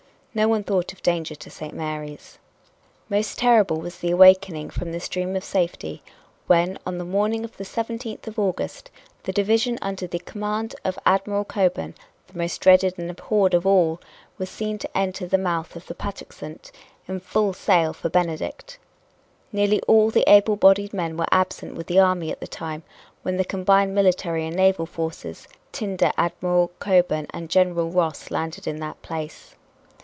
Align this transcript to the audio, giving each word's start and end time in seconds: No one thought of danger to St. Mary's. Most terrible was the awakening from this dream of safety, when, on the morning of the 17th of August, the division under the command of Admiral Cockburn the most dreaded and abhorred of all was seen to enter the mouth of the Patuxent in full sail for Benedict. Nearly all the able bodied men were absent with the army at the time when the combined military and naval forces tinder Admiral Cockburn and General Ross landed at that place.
No 0.33 0.47
one 0.47 0.63
thought 0.63 0.93
of 0.93 1.03
danger 1.03 1.35
to 1.35 1.49
St. 1.49 1.73
Mary's. 1.73 2.37
Most 3.09 3.37
terrible 3.37 3.81
was 3.81 3.97
the 3.99 4.11
awakening 4.11 4.69
from 4.69 4.93
this 4.93 5.09
dream 5.09 5.35
of 5.35 5.43
safety, 5.43 6.01
when, 6.47 6.79
on 6.85 6.97
the 6.97 7.03
morning 7.03 7.43
of 7.43 7.57
the 7.57 7.65
17th 7.65 8.25
of 8.27 8.39
August, 8.39 8.89
the 9.23 9.33
division 9.33 9.77
under 9.81 10.07
the 10.07 10.19
command 10.19 10.73
of 10.85 10.97
Admiral 11.05 11.43
Cockburn 11.43 11.95
the 12.27 12.37
most 12.37 12.61
dreaded 12.61 12.97
and 12.97 13.11
abhorred 13.11 13.53
of 13.53 13.67
all 13.67 13.99
was 14.37 14.49
seen 14.49 14.77
to 14.77 14.97
enter 14.97 15.27
the 15.27 15.37
mouth 15.37 15.75
of 15.75 15.87
the 15.87 15.93
Patuxent 15.93 16.71
in 17.09 17.19
full 17.19 17.51
sail 17.51 17.91
for 17.91 18.07
Benedict. 18.07 18.79
Nearly 19.51 19.81
all 19.81 20.11
the 20.11 20.23
able 20.31 20.55
bodied 20.55 20.93
men 20.93 21.17
were 21.17 21.27
absent 21.29 21.75
with 21.75 21.87
the 21.87 21.99
army 21.99 22.31
at 22.31 22.39
the 22.39 22.47
time 22.47 22.83
when 23.21 23.35
the 23.35 23.43
combined 23.43 23.93
military 23.93 24.47
and 24.47 24.55
naval 24.55 24.85
forces 24.85 25.49
tinder 25.73 26.13
Admiral 26.17 26.71
Cockburn 26.79 27.27
and 27.31 27.49
General 27.49 27.89
Ross 27.91 28.31
landed 28.31 28.65
at 28.65 28.79
that 28.79 29.01
place. 29.01 29.55